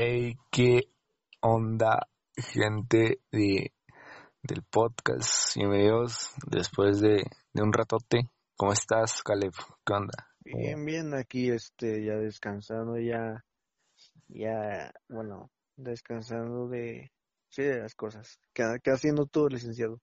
Hey, 0.00 0.36
¿qué 0.52 0.92
onda, 1.40 2.06
gente 2.36 3.18
de, 3.32 3.72
del 4.44 4.62
podcast? 4.70 5.56
Bienvenidos 5.56 6.34
después 6.46 7.00
de, 7.00 7.24
de 7.52 7.62
un 7.64 7.72
ratote. 7.72 8.30
¿Cómo 8.56 8.72
estás, 8.72 9.24
Caleb? 9.24 9.50
¿Qué 9.84 9.92
onda? 9.92 10.28
Bien, 10.44 10.84
bien, 10.84 11.14
aquí 11.14 11.50
este, 11.50 12.04
ya 12.04 12.14
descansando, 12.14 12.96
ya, 12.96 13.44
ya, 14.28 14.92
bueno, 15.08 15.50
descansando 15.76 16.68
de, 16.68 17.10
sí, 17.48 17.64
de 17.64 17.80
las 17.80 17.96
cosas. 17.96 18.38
¿Qué, 18.54 18.62
qué 18.84 18.92
haciendo 18.92 19.26
tú, 19.26 19.48
licenciado? 19.48 20.00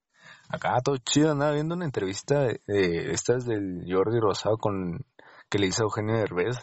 Acá 0.50 0.76
todo 0.84 0.98
chido, 0.98 1.32
andaba 1.32 1.54
viendo 1.54 1.74
una 1.74 1.86
entrevista 1.86 2.42
de, 2.42 2.60
de 2.68 3.14
estas 3.14 3.46
del 3.46 3.86
Jordi 3.90 4.20
Rosado 4.20 4.58
con 4.58 5.06
que 5.50 5.58
le 5.58 5.68
hizo 5.68 5.84
Eugenio 5.84 6.18
Derbez. 6.18 6.58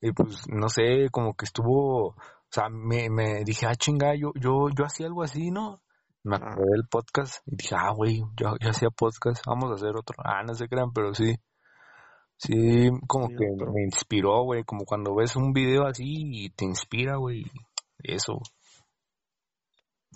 Y 0.00 0.12
pues, 0.12 0.46
no 0.48 0.68
sé, 0.68 1.08
como 1.10 1.34
que 1.34 1.46
estuvo, 1.46 2.16
sea, 2.60 2.68
me, 2.68 3.08
me 3.10 3.44
dije, 3.44 3.66
ah, 3.66 3.74
chinga, 3.74 4.14
yo, 4.14 4.32
yo, 4.40 4.68
yo 4.76 4.84
hacía 4.84 5.06
algo 5.06 5.22
así, 5.22 5.50
¿no? 5.50 5.80
Me 6.24 6.36
Ah. 6.36 6.40
acordé 6.42 6.70
del 6.72 6.88
podcast 6.90 7.36
y 7.46 7.56
dije, 7.56 7.74
ah, 7.78 7.92
güey, 7.94 8.22
yo, 8.36 8.56
yo 8.60 8.70
hacía 8.70 8.90
podcast, 8.90 9.44
vamos 9.46 9.70
a 9.70 9.74
hacer 9.74 9.96
otro. 9.96 10.16
Ah, 10.24 10.42
no 10.44 10.54
se 10.54 10.66
crean, 10.68 10.92
pero 10.92 11.14
sí. 11.14 11.34
Sí, 12.38 12.90
como 13.06 13.28
Sí, 13.28 13.36
que 13.36 13.46
me 13.72 13.84
inspiró, 13.84 14.42
güey, 14.44 14.62
como 14.64 14.84
cuando 14.84 15.14
ves 15.14 15.36
un 15.36 15.52
video 15.52 15.86
así 15.86 16.04
y 16.06 16.50
te 16.50 16.64
inspira, 16.66 17.16
güey. 17.16 17.44
Eso. 18.02 18.40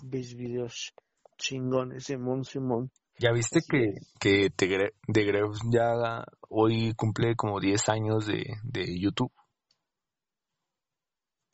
Ves 0.03 0.35
videos 0.35 0.93
chingones, 1.37 2.05
Simón, 2.05 2.43
Simón. 2.43 2.91
¿Ya 3.19 3.31
viste 3.31 3.59
Así 3.59 3.67
que, 3.69 3.83
es. 3.85 4.13
que 4.19 4.51
Tegre- 4.55 4.93
The 5.11 5.23
Gref 5.25 5.55
ya 5.71 6.23
hoy 6.49 6.93
cumple 6.95 7.35
como 7.35 7.59
10 7.59 7.87
años 7.89 8.25
de, 8.25 8.43
de 8.63 8.99
YouTube? 8.99 9.31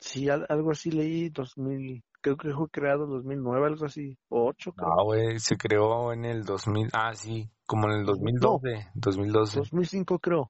Sí, 0.00 0.28
al- 0.28 0.46
algo 0.48 0.70
así 0.70 0.90
leí, 0.90 1.28
2000, 1.28 2.02
creo 2.20 2.36
que 2.36 2.52
fue 2.52 2.68
creado 2.70 3.04
en 3.04 3.10
2009, 3.10 3.66
algo 3.66 3.84
así, 3.86 4.16
o 4.28 4.46
8, 4.48 4.72
creo. 4.72 4.90
Ah, 4.90 5.02
güey, 5.02 5.38
se 5.40 5.56
creó 5.56 6.12
en 6.12 6.24
el 6.24 6.44
2000, 6.44 6.88
ah, 6.92 7.14
sí, 7.14 7.50
como 7.66 7.88
en 7.90 8.00
el 8.00 8.04
No. 8.04 8.12
2012, 8.12 8.90
2012. 8.94 9.58
2005 9.60 10.18
creo, 10.18 10.48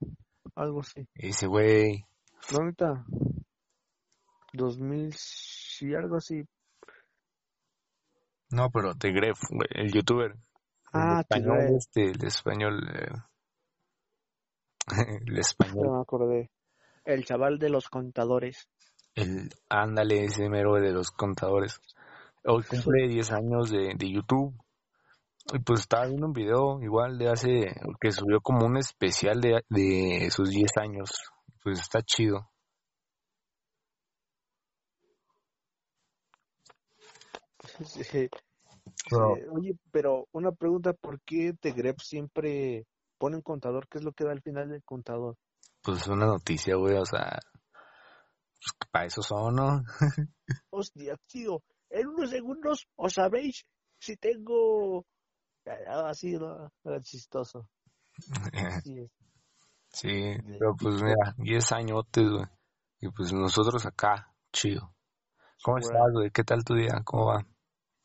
algo 0.55 0.81
así. 0.81 1.07
Ese 1.15 1.47
güey, 1.47 2.05
No, 2.51 2.59
ahorita, 2.59 3.05
2000, 4.53 5.13
sí, 5.17 5.93
algo 5.95 6.17
así. 6.17 6.43
no, 8.51 8.69
pero 8.71 8.95
The 8.95 9.11
Gref, 9.11 9.39
güey, 9.49 9.67
el 9.71 9.91
youtuber. 9.91 10.35
Ah, 10.93 11.13
el 11.13 11.19
español, 11.21 11.57
Tigre, 11.57 11.77
este, 11.77 12.03
el 12.11 12.25
español, 12.25 12.89
eh, 12.93 13.11
el 15.27 15.37
español, 15.37 15.89
me 15.91 16.01
acordé. 16.01 16.49
El 17.05 17.25
chaval 17.25 17.57
de 17.59 17.69
los 17.69 17.89
contadores. 17.89 18.67
El, 19.15 19.49
ándale, 19.69 20.25
ese 20.25 20.49
mero 20.49 20.75
de 20.75 20.91
los 20.91 21.11
contadores. 21.11 21.79
Hoy 22.45 22.63
cumple 22.63 23.07
10 23.07 23.31
años 23.31 23.69
de, 23.71 23.93
de 23.95 24.11
YouTube. 24.11 24.53
Y 25.53 25.59
pues 25.59 25.81
estaba 25.81 26.05
viendo 26.05 26.27
un 26.27 26.33
video 26.33 26.79
igual 26.81 27.17
de 27.17 27.29
hace, 27.29 27.75
que 27.99 28.11
subió 28.11 28.39
como 28.41 28.65
un 28.65 28.77
especial 28.77 29.41
de, 29.41 29.63
de 29.69 30.29
sus 30.31 30.49
10 30.49 30.77
años. 30.77 31.09
Pues 31.63 31.79
está 31.79 32.01
chido. 32.01 32.49
Sí, 37.85 38.03
sí. 38.03 38.29
Pero- 39.09 39.35
Sí, 39.35 39.41
Oye, 39.51 39.75
pero 39.91 40.27
una 40.31 40.51
pregunta, 40.51 40.93
¿por 40.93 41.21
qué 41.21 41.53
Tegrep 41.59 41.99
siempre 41.99 42.85
pone 43.17 43.35
un 43.37 43.41
contador? 43.41 43.87
¿Qué 43.87 43.99
es 43.99 44.03
lo 44.03 44.11
que 44.13 44.23
da 44.23 44.31
al 44.31 44.41
final 44.41 44.69
del 44.69 44.83
contador? 44.83 45.35
Pues 45.83 46.07
una 46.07 46.25
noticia, 46.25 46.75
güey, 46.75 46.95
o 46.97 47.05
sea, 47.05 47.39
para 48.91 49.05
eso 49.05 49.21
son, 49.21 49.55
¿no? 49.55 49.83
Hostia, 50.71 51.15
tío, 51.27 51.61
en 51.89 52.07
unos 52.07 52.29
segundos 52.29 52.87
os 52.95 53.13
sabéis 53.13 53.65
si 53.99 54.17
tengo... 54.17 55.05
Ah, 55.65 56.09
Así, 56.09 56.33
¿no? 56.33 56.71
Era 56.83 57.01
chistoso. 57.01 57.67
Sí, 58.83 58.99
es. 58.99 59.11
sí, 59.91 60.35
pero 60.43 60.75
pues 60.75 61.01
mira, 61.01 61.35
10 61.37 61.71
añotes, 61.71 62.29
güey. 62.29 62.45
Y 63.01 63.09
pues 63.09 63.31
nosotros 63.31 63.85
acá, 63.85 64.33
chido. 64.51 64.93
¿Cómo 65.63 65.77
estás, 65.77 66.11
güey? 66.13 66.31
¿Qué 66.31 66.43
tal 66.43 66.63
tu 66.63 66.75
día? 66.75 67.01
¿Cómo 67.05 67.27
va? 67.27 67.45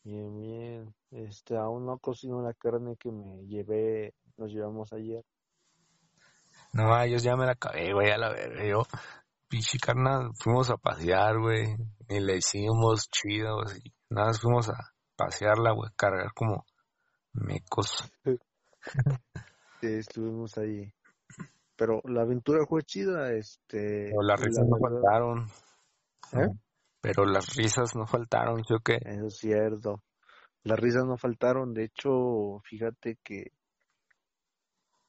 Bien, 0.04 0.36
bien. 0.36 0.94
Este, 1.10 1.56
aún 1.56 1.86
no 1.86 1.98
cocino 1.98 2.42
la 2.42 2.52
carne 2.54 2.96
que 2.96 3.10
me 3.10 3.46
llevé, 3.46 4.14
nos 4.36 4.52
llevamos 4.52 4.92
ayer. 4.92 5.24
No, 6.72 7.00
ellos 7.00 7.22
ya 7.22 7.36
me 7.36 7.46
la 7.46 7.52
acabé, 7.52 7.92
güey, 7.92 8.10
a 8.10 8.18
la 8.18 8.30
verga. 8.30 8.64
Yo, 8.66 8.82
pinche 9.54 9.78
carnal, 9.78 10.32
fuimos 10.34 10.68
a 10.70 10.76
pasear, 10.76 11.38
güey. 11.38 11.76
Y 12.08 12.18
le 12.18 12.38
hicimos 12.38 13.08
chido, 13.08 13.62
así. 13.62 13.80
Nada, 14.10 14.28
más 14.28 14.40
fuimos 14.40 14.68
a 14.68 14.74
pasearla, 15.14 15.72
güey, 15.72 15.90
cargar 15.96 16.32
como 16.34 16.66
mecos. 17.32 18.10
Sí, 19.80 19.92
estuvimos 19.92 20.56
ahí. 20.56 20.90
Pero 21.76 22.00
la 22.04 22.22
aventura 22.22 22.64
fue 22.66 22.82
chida, 22.84 23.32
este... 23.32 24.08
Pero 24.08 24.22
las 24.22 24.40
la 24.40 24.46
risas 24.46 24.66
no 24.66 24.78
faltaron. 24.78 25.46
¿Eh? 26.32 26.58
Pero 27.02 27.26
las 27.26 27.54
risas 27.54 27.94
no 27.94 28.06
faltaron, 28.06 28.64
¿sí 28.64 28.72
o 28.72 28.78
qué? 28.78 28.98
Eso 29.04 29.26
es 29.26 29.36
cierto. 29.36 30.02
Las 30.62 30.78
risas 30.78 31.04
no 31.04 31.18
faltaron. 31.18 31.74
De 31.74 31.84
hecho, 31.84 32.60
fíjate 32.64 33.18
que 33.22 33.52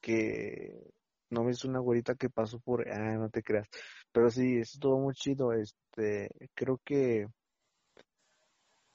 que 0.02 0.92
no 1.30 1.42
me 1.42 1.52
hizo 1.52 1.68
una 1.68 1.80
güerita 1.80 2.14
que 2.14 2.30
pasó 2.30 2.58
por, 2.60 2.88
ah, 2.88 3.16
no 3.16 3.28
te 3.30 3.42
creas. 3.42 3.68
Pero 4.16 4.30
sí, 4.30 4.56
estuvo 4.56 4.98
muy 4.98 5.12
chido. 5.12 5.52
Este, 5.52 6.30
creo 6.54 6.80
que 6.82 7.26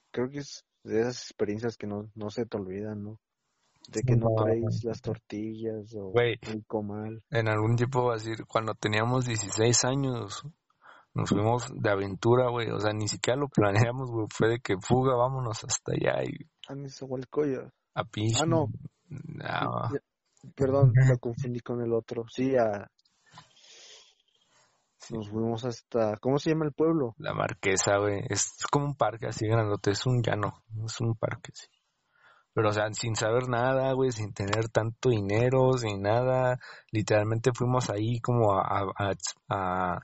creo 0.09 0.29
que 0.31 0.39
es 0.39 0.65
de 0.83 1.01
esas 1.01 1.21
experiencias 1.25 1.77
que 1.77 1.85
no 1.85 2.09
no 2.15 2.31
se 2.31 2.47
te 2.47 2.57
olvidan, 2.57 3.03
¿no? 3.03 3.19
De 3.87 4.01
que 4.01 4.15
no 4.15 4.29
No. 4.29 4.43
traes 4.43 4.83
las 4.83 4.99
tortillas 4.99 5.93
o 5.95 6.11
el 6.19 6.65
comal. 6.65 7.21
En 7.29 7.47
algún 7.49 7.75
tiempo, 7.75 8.05
va 8.05 8.13
a 8.13 8.17
decir, 8.17 8.47
cuando 8.47 8.73
teníamos 8.73 9.27
16 9.27 9.83
años, 9.83 10.41
nos 11.13 11.29
fuimos 11.29 11.71
de 11.71 11.91
aventura, 11.91 12.49
güey. 12.49 12.71
O 12.71 12.79
sea, 12.79 12.91
ni 12.91 13.07
siquiera 13.07 13.39
lo 13.39 13.47
planeamos, 13.47 14.09
güey. 14.09 14.25
Fue 14.35 14.49
de 14.49 14.59
que 14.59 14.73
fuga, 14.81 15.15
vámonos 15.15 15.63
hasta 15.63 15.91
allá 15.91 16.23
y 16.23 16.49
Ah, 16.67 16.73
Nezahualcóyotl. 16.73 17.69
a 17.93 18.03
pinche. 18.05 18.41
Ah, 18.41 18.47
no. 18.47 18.65
No, 19.07 20.01
Perdón, 20.55 20.93
lo 20.95 21.19
confundí 21.19 21.59
con 21.59 21.79
el 21.83 21.93
otro. 21.93 22.25
Sí, 22.27 22.55
a, 22.55 22.87
sí, 22.97 23.00
nos 25.11 25.29
fuimos 25.29 25.65
hasta, 25.65 26.17
¿cómo 26.17 26.37
se 26.39 26.49
llama 26.51 26.65
el 26.65 26.73
pueblo? 26.73 27.13
la 27.17 27.33
marquesa, 27.33 27.97
güey. 27.97 28.23
Es 28.29 28.53
como 28.71 28.85
un 28.85 28.95
parque 28.95 29.27
así 29.27 29.47
grandote. 29.47 29.91
Es 29.91 30.05
un 30.05 30.21
llano. 30.23 30.63
Es 30.85 30.99
un 31.01 31.15
parque, 31.15 31.51
sí. 31.53 31.67
Pero, 32.53 32.69
o 32.69 32.71
sea, 32.73 32.91
sin 32.93 33.15
saber 33.15 33.47
nada, 33.47 33.93
güey, 33.93 34.11
sin 34.11 34.33
tener 34.33 34.69
tanto 34.69 35.09
dinero, 35.09 35.73
sin 35.77 36.01
nada. 36.01 36.59
Literalmente 36.91 37.51
fuimos 37.53 37.89
ahí 37.89 38.19
como 38.19 38.53
a, 38.59 38.61
a, 38.97 39.11
a, 39.49 39.99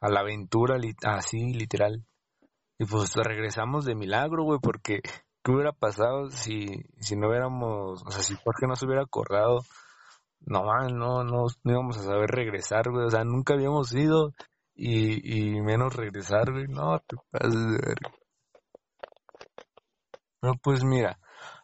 a- 0.00 0.08
la 0.08 0.20
aventura, 0.20 0.76
así, 1.04 1.52
literal. 1.52 2.04
Y 2.78 2.86
pues 2.86 3.14
regresamos 3.14 3.84
de 3.84 3.94
milagro, 3.94 4.44
güey, 4.44 4.58
porque 4.60 5.00
¿qué 5.42 5.52
hubiera 5.52 5.72
pasado 5.72 6.30
si, 6.30 6.66
si 7.00 7.16
no 7.16 7.28
hubiéramos, 7.28 8.02
o 8.04 8.10
sea, 8.10 8.22
si 8.22 8.34
Jorge 8.34 8.66
no 8.66 8.76
se 8.76 8.86
hubiera 8.86 9.02
acordado? 9.02 9.60
No, 10.40 10.64
man, 10.64 10.96
no, 10.96 11.24
no, 11.24 11.46
no 11.64 11.72
íbamos 11.72 11.98
a 11.98 12.02
saber 12.02 12.30
regresar, 12.30 12.90
güey. 12.90 13.06
O 13.06 13.10
sea, 13.10 13.24
nunca 13.24 13.54
habíamos 13.54 13.92
ido 13.94 14.32
y, 14.74 15.56
y 15.56 15.60
menos 15.60 15.94
regresar, 15.96 16.52
güey. 16.52 16.66
No, 16.68 16.98
te 17.00 17.16
pases 17.30 17.54
de 17.54 17.78
verga. 17.78 18.10
Pero 20.40 20.54
pues 20.62 20.84
mira, 20.84 21.18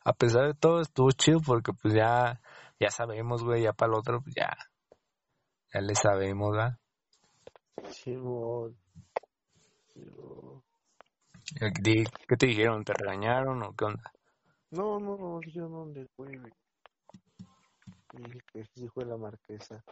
a 0.05 0.13
pesar 0.13 0.47
de 0.47 0.55
todo 0.55 0.81
estuvo 0.81 1.11
chido 1.13 1.41
porque 1.41 1.73
pues 1.81 1.95
ya, 1.95 2.41
ya 2.81 2.91
sabemos, 2.91 3.45
güey, 3.45 3.63
ya 3.63 3.73
para 3.73 3.93
el 3.93 3.99
otro, 3.99 4.21
pues 4.23 4.35
ya, 4.35 4.57
ya 5.73 5.81
le 5.81 5.95
sabemos, 5.95 6.51
¿verdad? 6.53 6.79
Simón. 7.91 8.77
Di- 11.83 12.05
¿Qué 12.27 12.37
te 12.37 12.47
dijeron? 12.47 12.83
¿Te 12.83 12.95
regañaron 12.95 13.63
o 13.63 13.75
qué 13.77 13.85
onda? 13.85 14.13
No, 14.71 14.99
no, 14.99 15.17
no, 15.17 15.41
yo 15.43 15.69
no 15.69 15.85
le 15.87 16.07
güey. 16.17 16.33
Que 18.13 18.89
fue 18.93 19.07
la 19.07 19.17
marquesa. 19.17 19.83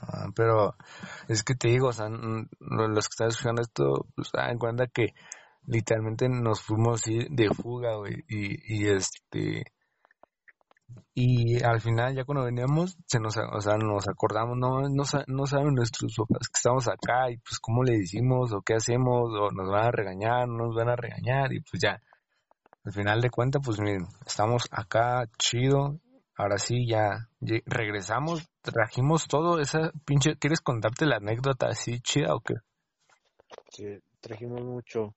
Ah, 0.00 0.28
pero 0.34 0.74
es 1.28 1.42
que 1.42 1.54
te 1.54 1.68
digo, 1.68 1.88
o 1.88 1.92
sea, 1.92 2.08
los 2.08 3.08
que 3.08 3.12
están 3.12 3.28
escuchando 3.28 3.62
esto, 3.62 4.06
pues 4.14 4.30
dan 4.32 4.58
cuenta 4.58 4.86
que 4.86 5.14
literalmente 5.66 6.28
nos 6.28 6.62
fuimos 6.62 7.02
de 7.04 7.48
fuga, 7.54 7.96
güey, 7.96 8.24
y, 8.28 8.74
y 8.74 8.88
este, 8.88 9.64
y 11.14 11.62
al 11.62 11.80
final 11.80 12.14
ya 12.14 12.24
cuando 12.24 12.44
veníamos, 12.44 12.96
se 13.06 13.18
nos, 13.18 13.36
o 13.36 13.60
sea, 13.60 13.76
nos 13.76 14.08
acordamos, 14.08 14.56
no, 14.56 14.80
no, 14.88 15.04
no 15.26 15.46
saben 15.46 15.74
nuestros 15.74 16.14
papás 16.16 16.48
que 16.48 16.58
estamos 16.58 16.88
acá, 16.88 17.30
y 17.30 17.38
pues 17.38 17.58
cómo 17.60 17.82
le 17.82 17.98
decimos, 17.98 18.52
o 18.52 18.62
qué 18.62 18.74
hacemos, 18.74 19.30
o 19.32 19.50
nos 19.50 19.68
van 19.68 19.86
a 19.86 19.90
regañar, 19.90 20.48
no 20.48 20.66
nos 20.66 20.74
van 20.74 20.88
a 20.88 20.96
regañar, 20.96 21.52
y 21.52 21.60
pues 21.60 21.82
ya, 21.82 22.00
al 22.88 22.94
final 22.94 23.20
de 23.20 23.28
cuentas, 23.28 23.60
pues 23.62 23.78
miren, 23.80 24.06
estamos 24.26 24.64
acá 24.70 25.28
chido, 25.36 26.00
ahora 26.34 26.56
sí 26.56 26.86
ya 26.88 27.28
regresamos, 27.66 28.48
trajimos 28.62 29.28
todo 29.28 29.60
esa 29.60 29.92
pinche, 30.06 30.36
¿quieres 30.36 30.62
contarte 30.62 31.04
la 31.04 31.16
anécdota 31.16 31.66
así 31.66 32.00
chida 32.00 32.34
o 32.34 32.40
qué? 32.40 32.54
este, 33.66 34.02
trajimos 34.20 34.62
mucho. 34.62 35.14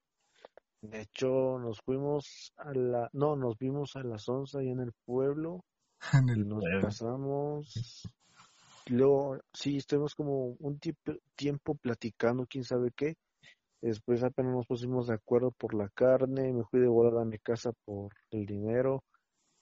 De 0.82 1.02
hecho, 1.02 1.58
nos 1.60 1.80
fuimos 1.80 2.52
a 2.58 2.74
la, 2.74 3.10
no, 3.14 3.38
nos 3.38 3.58
vimos 3.58 3.96
a 3.96 4.04
las 4.04 4.28
11 4.28 4.60
ahí 4.60 4.70
en 4.70 4.82
el 4.82 4.92
pueblo. 5.06 5.64
En 6.14 6.28
el 6.28 6.40
y 6.40 6.44
nos 6.44 6.60
pueblo. 6.60 6.82
pasamos. 6.82 8.04
Luego, 8.88 9.38
sí, 9.54 9.78
estuvimos 9.78 10.14
como 10.14 10.56
un 10.60 10.78
tiempo, 10.78 11.14
tiempo 11.36 11.76
platicando, 11.76 12.46
quién 12.50 12.66
sabe 12.66 12.92
qué. 12.94 13.16
Después 13.82 14.24
apenas 14.24 14.54
nos 14.54 14.68
pusimos 14.68 15.08
de 15.08 15.16
acuerdo 15.16 15.52
por 15.52 15.74
la 15.74 15.90
carne, 15.90 16.54
me 16.54 16.64
fui 16.66 16.80
de 16.80 16.88
volada 16.88 17.24
a 17.24 17.26
mi 17.26 17.40
casa 17.40 17.72
por 17.86 18.14
el 18.30 18.46
dinero. 18.46 19.04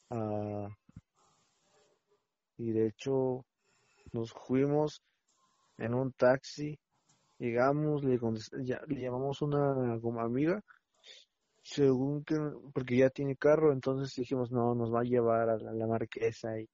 ah, 0.10 0.68
y 2.57 2.71
de 2.71 2.88
hecho, 2.88 3.45
nos 4.12 4.33
fuimos 4.33 5.01
en 5.77 5.94
un 5.94 6.12
taxi, 6.12 6.77
llegamos, 7.38 8.04
le, 8.04 8.19
contest- 8.19 8.62
ya- 8.66 8.81
le 8.88 9.00
llamamos 9.01 9.42
una 9.42 9.98
como 10.01 10.19
amiga, 10.19 10.62
según 11.63 12.24
que, 12.25 12.36
porque 12.74 12.98
ya 12.98 13.10
tiene 13.10 13.36
carro, 13.38 13.71
entonces 13.71 14.13
dijimos, 14.16 14.51
no, 14.51 14.75
nos 14.75 14.94
va 14.94 15.01
a 15.01 15.04
llevar 15.04 15.50
a 15.50 15.57
la, 15.57 15.71
la 15.71 15.88
marquesa 15.88 16.60
y, 16.60 16.68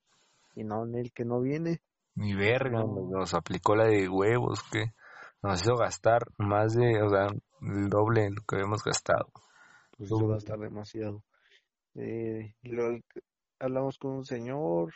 y 0.56 0.64
no, 0.64 0.86
en 0.86 0.96
el 0.96 1.12
que 1.12 1.26
no 1.26 1.42
viene. 1.42 1.82
Ni 2.16 2.34
verga, 2.34 2.80
No. 2.80 2.88
nos, 2.88 3.10
nos 3.10 3.34
aplicó 3.34 3.76
la 3.76 3.86
de 3.86 4.08
huevos 4.10 4.64
que 4.72 4.94
nos 5.44 5.62
hizo 5.62 5.76
gastar 5.76 6.24
más 6.38 6.74
de, 6.74 7.02
o 7.02 7.10
sea, 7.10 7.28
el 7.62 7.90
doble 7.90 8.24
de 8.24 8.32
lo 8.32 8.42
que 8.48 8.56
habíamos 8.56 8.84
gastado. 8.84 9.32
pues 9.98 10.12
va 10.12 10.36
a 10.36 10.38
estar 10.38 10.60
demasiado. 10.60 11.24
Eh, 11.96 12.54
y 12.62 12.70
luego 12.70 13.00
hablamos 13.60 13.98
con 13.98 14.12
un 14.12 14.26
señor, 14.26 14.94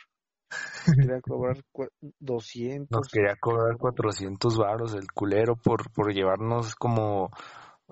nos 0.86 0.96
quería 0.96 1.20
cobrar 1.22 1.56
cua- 1.72 1.90
200. 2.18 2.98
Nos 2.98 3.08
quería 3.08 3.36
cobrar 3.36 3.76
400 3.78 4.56
varos 4.58 4.94
el 4.94 5.10
culero 5.12 5.56
por, 5.56 5.90
por 5.92 6.12
llevarnos 6.12 6.74
como, 6.74 7.30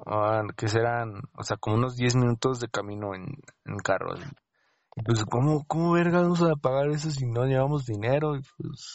ah, 0.07 0.43
¿qué 0.57 0.69
serán? 0.69 1.23
O 1.37 1.43
sea, 1.43 1.57
como 1.57 1.77
unos 1.77 1.97
10 1.97 2.15
minutos 2.17 2.61
de 2.61 2.69
camino 2.69 3.15
en, 3.15 3.27
en 3.65 3.77
carro. 3.79 4.15
Y 4.17 5.03
Pues, 5.05 5.25
¿cómo, 5.25 5.65
cómo 5.67 5.93
verga 5.93 6.23
vamos 6.23 6.43
a 6.43 6.57
pagar 6.57 6.89
eso 6.91 7.11
si 7.11 7.27
no 7.27 7.45
llevamos 7.47 7.87
dinero? 7.87 8.37
Y 8.37 8.41
pues, 8.59 8.95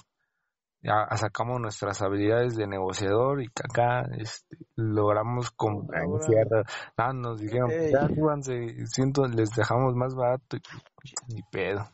ya 0.84 1.08
sacamos 1.18 1.60
nuestras 1.62 2.02
habilidades 2.02 2.56
de 2.56 2.68
negociador 2.68 3.42
y 3.42 3.48
acá 3.48 4.06
este, 4.20 4.58
logramos 4.76 5.50
con 5.52 5.88
Ahora- 5.96 6.64
Nada, 6.98 7.14
nos 7.14 7.40
dijeron, 7.40 7.72
Ey. 7.72 7.92
ya 7.92 8.08
siento, 8.88 9.26
les 9.28 9.50
dejamos 9.52 9.96
más 9.96 10.14
barato 10.14 10.58
y 10.58 11.34
ni 11.34 11.42
pedo. 11.52 11.90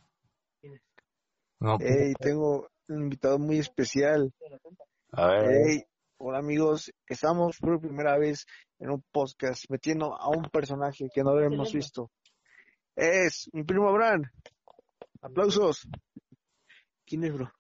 No, 1.60 1.78
pues, 1.78 1.90
Hey, 1.96 2.14
tengo 2.20 2.70
un 2.88 3.04
invitado 3.04 3.38
muy 3.38 3.60
especial. 3.60 4.34
a 5.12 5.28
ver, 5.28 5.52
Hey, 5.68 5.84
hola 6.18 6.40
amigos, 6.40 6.92
estamos 7.08 7.58
por 7.60 7.80
primera 7.80 8.18
vez 8.18 8.46
en 8.80 8.90
un 8.92 9.04
podcast 9.12 9.66
metiendo 9.70 10.16
a 10.20 10.30
un 10.30 10.44
personaje 10.50 11.10
que 11.14 11.22
no 11.24 11.32
habíamos 11.32 11.74
visto. 11.74 12.10
Es 12.96 13.50
mi 13.54 13.64
primo 13.64 13.88
Abraham. 13.90 14.24
Aplausos. 15.22 15.88
¿Quién 17.06 17.24
es, 17.26 17.34
bro? 17.34 17.52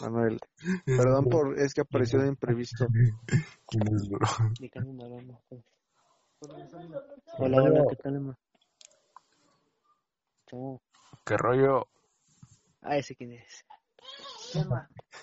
Manuel. 0.00 0.38
Perdón 0.84 1.24
por, 1.24 1.58
es 1.58 1.72
que 1.74 1.80
apareció 1.82 2.20
de 2.20 2.28
imprevisto. 2.28 2.86
¿quién 3.66 3.82
es, 3.94 4.08
bro? 4.08 4.26
Hola, 7.38 7.62
hola, 7.62 7.84
¿qué 7.90 7.96
tal, 7.96 8.16
Emma? 8.16 8.38
¿Cómo? 10.50 10.82
¿Qué 11.24 11.36
rollo? 11.36 11.86
Ah, 12.82 12.96
ese 12.96 13.14
quién 13.14 13.32
es. 13.32 13.64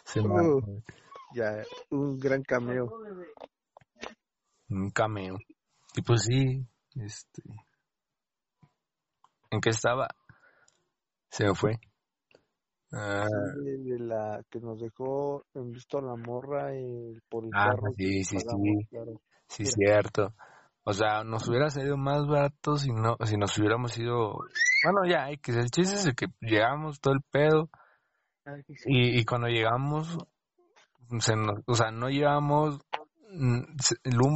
Se 0.05 0.21
Uh. 0.21 0.61
me- 0.61 0.83
Ya, 1.33 1.63
un 1.89 2.19
gran 2.19 2.43
cameo. 2.43 2.87
un 4.69 4.89
cameo. 4.91 5.37
Y 5.95 6.01
pues 6.01 6.21
sí, 6.23 6.65
este. 6.95 7.41
¿En 9.49 9.59
qué 9.61 9.69
estaba? 9.69 10.07
Se 11.29 11.45
me 11.45 11.55
fue. 11.55 11.79
Ah, 12.91 13.25
Sí, 13.53 13.89
de 13.89 13.99
la 13.99 14.41
que 14.49 14.59
nos 14.59 14.79
dejó 14.79 15.43
en 15.53 15.71
visto 15.71 15.99
la 16.01 16.15
morra 16.15 16.75
y 16.75 17.17
por 17.29 17.43
el 17.45 17.51
Ah, 17.53 17.71
carro. 17.71 17.93
sí, 17.97 18.23
sí, 18.23 18.35
pagamos, 18.37 18.77
sí. 18.81 18.87
claro. 18.89 19.21
sí, 19.49 19.63
Mira. 19.63 19.75
cierto. 19.75 20.33
O 20.83 20.93
sea, 20.93 21.23
nos 21.23 21.47
hubiera 21.49 21.69
salido 21.69 21.97
más 21.97 22.25
barato 22.27 22.77
si 22.77 22.91
no, 22.93 23.17
si 23.25 23.35
nos 23.35 23.57
hubiéramos 23.57 23.97
ido. 23.97 24.37
Bueno, 24.83 25.05
ya, 25.09 25.29
X. 25.31 25.55
El 25.57 25.69
chiste 25.69 25.95
es 25.95 26.05
de 26.05 26.13
que 26.13 26.27
llegamos 26.39 27.01
todo 27.01 27.13
el 27.13 27.21
pedo. 27.29 27.69
Y, 28.85 29.19
y 29.19 29.25
cuando 29.25 29.47
llegamos, 29.47 30.17
se 31.19 31.35
nos- 31.35 31.59
o 31.65 31.73
sea, 31.75 31.91
no 31.91 32.09
llevamos 32.09 32.79
mm, 33.29 33.63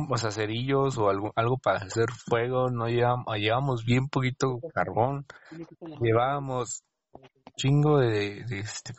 o 0.10 0.18
sea, 0.18 0.32
cerillos 0.32 0.98
o 0.98 1.10
algo, 1.10 1.32
algo 1.38 1.58
para 1.58 1.78
hacer 1.80 2.12
fuego, 2.12 2.70
no 2.70 2.88
llevamos, 2.90 3.26
llevamos 3.38 3.86
bien 3.86 4.10
poquito 4.10 4.60
carbón, 4.74 5.26
llevábamos 6.02 6.84
chingo 7.56 8.00
de, 8.00 8.44
de, 8.46 8.60
este, 8.60 8.94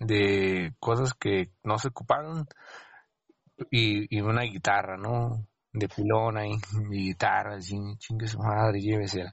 de 0.00 0.74
cosas 0.78 1.14
que 1.14 1.50
no 1.64 1.78
se 1.78 1.88
ocuparon 1.88 2.46
y, 3.70 4.16
y 4.16 4.20
una 4.20 4.42
guitarra, 4.42 4.96
¿no? 4.96 5.46
De 5.72 5.88
pilón 5.88 6.36
ahí, 6.38 6.52
mi 6.88 7.08
guitarra, 7.08 7.56
así, 7.56 7.76
chingue 7.98 8.26
su 8.26 8.38
madre, 8.38 8.80
llévesela. 8.80 9.32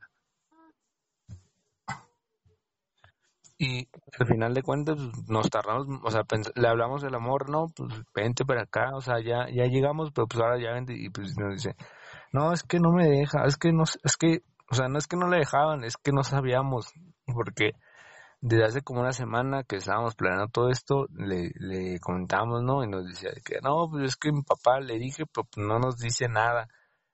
Y 3.57 3.87
al 4.19 4.27
final 4.27 4.53
de 4.53 4.63
cuentas 4.63 4.97
pues, 4.97 5.29
nos 5.29 5.49
tardamos, 5.49 5.87
o 6.03 6.11
sea, 6.11 6.23
le 6.55 6.67
hablamos 6.67 7.01
del 7.01 7.15
amor, 7.15 7.49
no, 7.49 7.67
pues 7.73 7.89
vente 8.13 8.43
para 8.43 8.63
acá, 8.63 8.89
o 8.93 8.99
sea, 8.99 9.21
ya, 9.21 9.47
ya 9.49 9.63
llegamos, 9.65 10.11
pero 10.11 10.27
pues 10.27 10.43
ahora 10.43 10.59
ya 10.61 10.73
vente 10.73 10.93
y 10.93 11.09
pues 11.09 11.37
nos 11.37 11.53
dice, 11.53 11.75
no, 12.33 12.51
es 12.51 12.63
que 12.63 12.79
no 12.79 12.91
me 12.91 13.07
deja, 13.07 13.45
es 13.45 13.55
que 13.55 13.71
no, 13.71 13.83
es 13.83 14.17
que, 14.17 14.43
o 14.69 14.75
sea, 14.75 14.89
no 14.89 14.97
es 14.97 15.07
que 15.07 15.15
no 15.15 15.29
le 15.29 15.37
dejaban, 15.37 15.85
es 15.85 15.95
que 15.95 16.11
no 16.11 16.23
sabíamos, 16.23 16.91
porque 17.33 17.71
desde 18.41 18.65
hace 18.65 18.81
como 18.81 19.01
una 19.01 19.11
semana 19.11 19.63
que 19.63 19.77
estábamos 19.77 20.15
planeando 20.15 20.49
todo 20.49 20.69
esto, 20.69 21.07
le, 21.13 21.51
le 21.55 21.99
comentamos, 21.99 22.61
¿no? 22.63 22.83
Y 22.83 22.87
nos 22.87 23.05
decía 23.07 23.31
de 23.31 23.41
que, 23.41 23.59
no, 23.63 23.87
pues 23.89 24.05
es 24.05 24.15
que 24.15 24.31
mi 24.31 24.43
papá 24.43 24.79
le 24.79 24.99
dije, 24.99 25.25
pero 25.25 25.45
pues, 25.45 25.65
no 25.65 25.79
nos 25.79 25.97
dice 25.97 26.27
nada, 26.27 26.67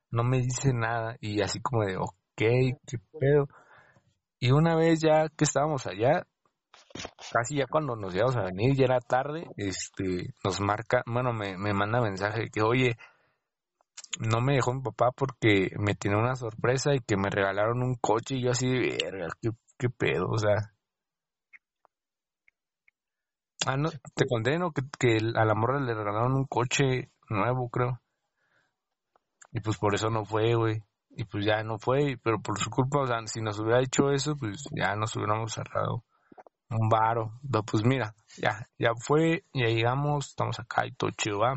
no 0.10 0.24
me 0.24 0.40
dice 0.40 0.74
nada, 0.74 1.16
y 1.22 1.42
así 1.42 1.62
como 1.62 1.86
de, 1.86 1.98
ok, 1.98 2.12
qué 2.36 2.98
pedo. 3.20 3.48
Y 4.40 4.52
una 4.52 4.76
vez 4.76 5.00
ya 5.02 5.30
que 5.30 5.46
estábamos 5.46 5.88
allá, 5.88 6.26
casi 7.32 7.58
ya 7.58 7.66
cuando 7.68 7.96
nos 7.96 8.14
íbamos 8.16 8.36
a 8.36 8.44
venir, 8.44 8.76
ya 8.76 8.86
era 8.86 9.00
tarde, 9.00 9.46
este, 9.56 10.34
nos 10.44 10.60
marca, 10.60 11.04
bueno, 11.06 11.32
me, 11.34 11.58
me 11.58 11.74
manda 11.74 12.02
mensaje 12.02 12.42
de 12.42 12.50
que, 12.50 12.62
oye, 12.62 12.98
no 14.20 14.42
me 14.42 14.56
dejó 14.56 14.74
mi 14.74 14.82
papá 14.82 15.12
porque 15.16 15.72
me 15.80 15.96
tiene 15.96 16.18
una 16.18 16.36
sorpresa 16.36 16.94
y 16.94 17.00
que 17.00 17.16
me 17.18 17.30
regalaron 17.30 17.82
un 17.82 17.96
coche 17.96 18.36
y 18.36 18.44
yo 18.44 18.52
así, 18.52 18.68
verga, 18.70 19.28
qué, 19.42 19.50
qué 19.82 19.90
pedo, 19.90 20.30
o 20.30 20.38
sea. 20.38 20.74
Ah, 23.66 23.78
no, 23.78 23.90
te 23.90 24.26
conté, 24.28 24.60
¿no? 24.60 24.72
Que, 24.72 24.84
que 25.00 25.18
a 25.36 25.46
la 25.46 25.56
morra 25.56 25.80
le 25.80 25.94
regalaron 25.94 26.36
un 26.36 26.46
coche 26.46 27.12
nuevo, 27.30 27.70
creo. 27.70 28.00
Y 29.52 29.60
pues 29.62 29.78
por 29.78 29.96
eso 29.96 30.10
no 30.10 30.24
fue, 30.24 30.54
güey. 30.56 30.84
Y 31.10 31.26
pues 31.26 31.46
ya 31.46 31.64
no 31.64 31.78
fue, 31.78 32.18
pero 32.24 32.40
por 32.42 32.58
su 32.60 32.70
culpa, 32.70 33.02
o 33.02 33.08
sea, 33.08 33.26
si 33.26 33.42
nos 33.42 33.60
hubiera 33.60 33.82
hecho 33.82 34.12
eso, 34.12 34.36
pues 34.36 34.64
ya 34.72 34.96
nos 34.96 35.16
hubiéramos 35.16 35.52
cerrado 35.52 36.04
un 36.70 36.88
varo. 36.88 37.34
Pero 37.52 37.64
pues 37.64 37.84
mira, 37.84 38.16
ya, 38.38 38.70
ya 38.78 38.94
fue, 38.96 39.44
ya 39.54 39.66
llegamos, 39.66 40.30
estamos 40.30 40.60
acá 40.60 40.86
y 40.86 40.94
todo 40.94 41.10
chido, 41.12 41.40
¿va? 41.40 41.56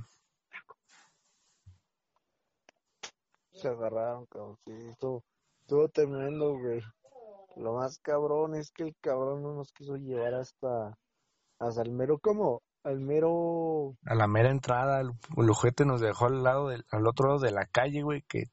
Se 3.52 3.68
agarraron, 3.68 4.26
cabrón. 4.26 4.58
Sí, 4.64 4.72
estuvo, 4.90 5.22
estuvo 5.60 5.88
tremendo, 5.88 6.58
güey. 6.58 6.82
Lo 7.56 7.74
más 7.74 7.98
cabrón 8.00 8.54
es 8.54 8.70
que 8.70 8.84
el 8.84 8.94
cabrón 9.00 9.42
no 9.42 9.54
nos 9.54 9.72
quiso 9.72 9.96
llevar 9.96 10.34
hasta, 10.34 10.96
hasta 11.58 11.82
el 11.82 11.92
mero, 11.92 12.18
¿cómo? 12.20 12.62
Al 12.84 13.00
mero, 13.00 13.94
A 14.04 14.14
la 14.14 14.26
mera 14.26 14.50
entrada, 14.50 15.00
el, 15.00 15.10
el 15.36 15.50
ojete 15.50 15.84
nos 15.86 16.00
dejó 16.02 16.26
al 16.26 16.42
lado 16.42 16.68
del, 16.68 16.84
al 16.90 17.06
otro 17.06 17.28
lado 17.28 17.40
de 17.40 17.50
la 17.52 17.66
calle, 17.66 18.02
güey, 18.02 18.22
que 18.28 18.44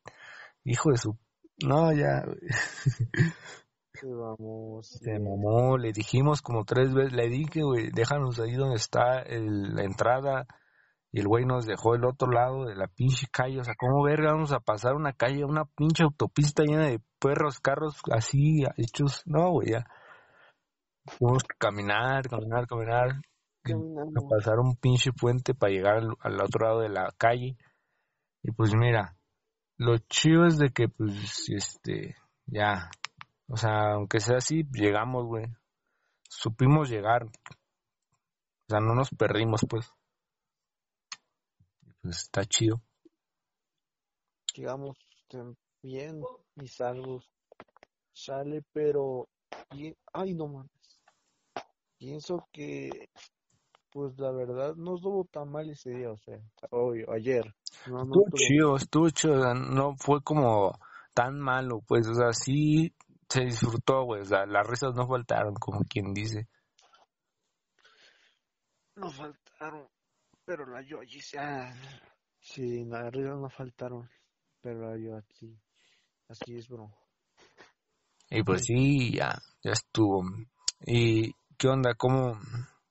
hijo 0.64 0.92
de 0.92 0.98
su... 0.98 1.18
No, 1.66 1.92
ya, 1.92 2.24
güey, 4.02 4.14
vamos, 4.16 4.88
se 4.88 5.20
mamó, 5.20 5.78
le 5.78 5.92
dijimos 5.92 6.42
como 6.42 6.64
tres 6.64 6.94
veces, 6.94 7.14
le 7.14 7.28
dije, 7.28 7.62
güey, 7.64 7.92
déjanos 7.92 8.40
ahí 8.40 8.54
donde 8.56 8.76
está 8.78 9.20
el- 9.22 9.76
la 9.76 9.84
entrada, 9.84 10.48
y 11.12 11.20
el 11.20 11.28
güey 11.28 11.46
nos 11.46 11.66
dejó 11.66 11.96
el 11.96 12.06
otro 12.06 12.32
lado 12.32 12.66
de 12.66 12.76
la 12.76 12.88
pinche 12.88 13.28
calle, 13.32 13.60
o 13.60 13.64
sea, 13.64 13.76
¿cómo 13.78 14.04
verga 14.04 14.32
vamos 14.32 14.54
a 14.54 14.60
pasar 14.60 14.96
una 14.96 15.14
calle, 15.14 15.44
una 15.44 15.66
pinche 15.66 16.04
autopista 16.04 16.64
llena 16.64 16.88
de 16.88 17.02
perros, 17.20 17.60
carros 17.60 18.02
así, 18.12 18.64
hechos? 18.78 19.22
No, 19.26 19.52
güey, 19.52 19.72
ya. 19.72 19.86
Tuvimos 21.18 21.44
que 21.44 21.58
caminar, 21.58 22.30
caminar, 22.30 22.68
caminar, 22.68 23.10
a 23.10 24.30
pasar 24.30 24.60
un 24.60 24.76
pinche 24.78 25.12
puente 25.12 25.54
para 25.54 25.74
llegar 25.74 25.98
al, 25.98 26.16
al 26.22 26.42
otro 26.42 26.66
lado 26.66 26.80
de 26.82 26.90
la 26.90 27.12
calle. 27.18 27.58
Y 28.44 28.52
pues 28.52 28.74
mira, 28.76 29.18
lo 29.78 29.98
chido 29.98 30.46
es 30.46 30.58
de 30.58 30.70
que 30.70 30.88
pues 30.88 31.50
este 31.50 32.16
ya, 32.46 32.90
o 33.48 33.58
sea, 33.58 33.94
aunque 33.94 34.20
sea 34.20 34.38
así, 34.38 34.64
llegamos, 34.72 35.26
güey. 35.26 35.46
Supimos 36.30 36.90
llegar. 36.90 37.24
O 37.26 37.30
sea, 38.70 38.80
no 38.80 38.96
nos 38.96 39.10
perdimos, 39.10 39.66
pues. 39.70 39.92
Pues 42.02 42.18
está 42.24 42.46
chido. 42.46 42.82
llegamos 44.56 44.98
bien 45.82 46.22
y 46.56 46.68
salvos. 46.68 47.30
Sale, 48.14 48.64
pero, 48.74 49.30
y, 49.72 49.96
ay, 50.14 50.34
no 50.34 50.48
mames. 50.48 50.72
Pienso 51.98 52.46
que, 52.52 53.10
pues 53.92 54.18
la 54.20 54.32
verdad, 54.32 54.76
no 54.76 54.96
estuvo 54.96 55.26
tan 55.26 55.50
mal 55.50 55.70
ese 55.70 55.92
día, 55.92 56.12
o 56.12 56.18
sea, 56.18 56.38
hoy, 56.72 57.06
ayer. 57.14 57.46
No, 57.88 58.04
no 58.04 58.04
Estuvo 58.04 58.26
estuvo- 58.26 58.38
chido, 58.38 58.76
estuvo 58.76 59.10
chido, 59.12 59.54
no 59.56 59.96
fue 59.98 60.22
como 60.24 60.78
tan 61.14 61.40
malo, 61.40 61.82
pues, 61.88 62.08
o 62.08 62.16
sea, 62.16 62.34
sí 62.34 62.94
se 63.30 63.42
disfrutó, 63.46 64.04
güey, 64.04 64.22
o 64.22 64.26
sea, 64.26 64.46
las 64.46 64.68
risas 64.68 64.94
no 64.94 65.08
faltaron, 65.08 65.54
como 65.56 65.82
quien 65.86 66.14
dice. 66.14 66.48
Nos 68.96 69.16
faltaron, 69.16 69.88
pero 70.52 70.66
la 70.66 70.82
yo 70.82 71.00
allí 71.00 71.22
sí, 71.22 71.38
ah, 71.40 71.74
sí, 72.42 72.84
las 72.84 73.10
risas 73.14 73.40
no 73.40 73.50
faltaron, 73.50 74.10
pero 74.62 74.82
la 74.92 74.98
yo 74.98 75.16
así, 75.16 75.58
así 76.28 76.58
es, 76.58 76.68
bro. 76.68 76.92
Y 78.30 78.44
pues 78.44 78.64
sí, 78.66 79.14
ya, 79.16 79.40
ya 79.64 79.72
estuvo. 79.72 80.26
¿Y 80.86 81.32
qué 81.58 81.70
onda? 81.70 81.94
¿Cómo, 81.96 82.38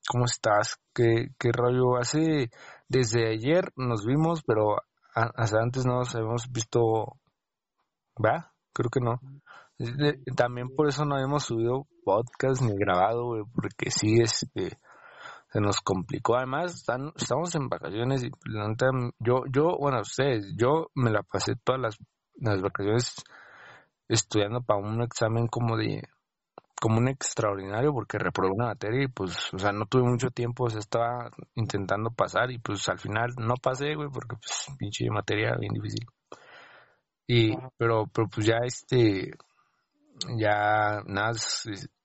cómo 0.09 0.25
estás? 0.25 0.79
¿Qué, 0.95 1.35
qué 1.39 1.51
rollo? 1.53 1.99
Hace, 1.99 2.51
desde 2.89 3.29
ayer 3.29 3.71
nos 3.77 4.07
vimos, 4.07 4.43
pero 4.47 4.77
a- 5.15 5.31
hasta 5.37 5.61
antes 5.61 5.85
no 5.85 5.97
nos 5.99 6.15
habíamos 6.15 6.51
visto, 6.51 7.19
¿va? 8.25 8.55
Creo 8.73 8.89
que 8.89 9.01
no. 9.01 9.21
También 10.35 10.75
por 10.75 10.89
eso 10.89 11.05
no 11.05 11.17
habíamos 11.17 11.45
subido 11.45 11.87
podcast 12.05 12.63
ni 12.63 12.75
grabado, 12.79 13.27
güey, 13.27 13.43
porque 13.55 13.91
sí, 13.91 14.19
este, 14.23 14.79
se 15.53 15.61
nos 15.61 15.81
complicó. 15.81 16.37
Además, 16.37 16.75
están, 16.75 17.13
estamos 17.17 17.55
en 17.55 17.69
vacaciones 17.69 18.23
y 18.23 18.31
yo, 19.19 19.43
yo, 19.53 19.77
bueno, 19.79 20.01
ustedes, 20.01 20.55
yo 20.57 20.91
me 20.95 21.11
la 21.11 21.23
pasé 21.23 21.55
todas 21.63 21.81
las, 21.81 21.99
las 22.37 22.63
vacaciones 22.63 23.23
estudiando 24.09 24.61
para 24.63 24.81
un 24.81 25.03
examen 25.03 25.47
como 25.47 25.77
de, 25.77 26.03
como 26.81 26.99
un 26.99 27.09
extraordinario 27.09 27.93
porque 27.93 28.19
reprobé 28.19 28.53
una 28.53 28.69
materia 28.69 29.05
y 29.05 29.09
pues, 29.09 29.53
o 29.53 29.59
sea, 29.59 29.73
no 29.73 29.87
tuve 29.87 30.03
mucho 30.03 30.31
tiempo, 30.31 30.65
o 30.65 30.71
sea, 30.71 30.81
estaba 30.81 31.31
intentando 31.55 32.11
pasar 32.11 32.51
y 32.51 32.59
pues 32.59 32.89
al 32.89 32.99
final 32.99 33.35
no 33.37 33.55
pasé, 33.63 33.95
güey, 33.95 34.09
porque 34.09 34.37
pues 34.37 34.67
pinche 34.79 35.11
materia 35.11 35.55
bien 35.59 35.73
difícil. 35.75 36.07
Y, 37.27 37.57
pero, 37.77 38.07
pero 38.13 38.29
pues 38.29 38.47
ya 38.47 38.59
este, 38.65 39.31
ya 40.37 41.03
nada, 41.07 41.33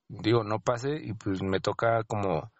digo, 0.07 0.43
no 0.43 0.59
pasé 0.59 0.97
y 1.01 1.13
pues 1.13 1.41
me 1.41 1.59
toca 1.59 2.03
como 2.03 2.51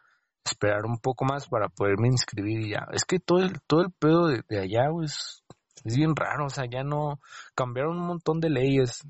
esperar 0.46 0.86
un 0.86 1.00
poco 1.00 1.26
más 1.26 1.48
para 1.48 1.70
poderme 1.70 2.08
inscribir 2.08 2.62
y 2.62 2.72
ya. 2.72 2.88
Es 2.92 3.06
que 3.06 3.20
todo 3.20 3.40
el, 3.40 3.60
todo 3.68 3.82
el 3.82 3.92
pedo 3.92 4.28
de, 4.28 4.44
de 4.48 4.60
allá, 4.62 4.90
güey, 4.90 5.06
es, 5.06 5.44
es 5.84 5.96
bien 5.96 6.16
raro, 6.16 6.46
o 6.46 6.50
sea, 6.50 6.66
ya 6.66 6.84
no, 6.84 7.20
cambiaron 7.56 7.98
un 7.98 8.08
montón 8.08 8.40
de 8.40 8.50
leyes 8.50 9.08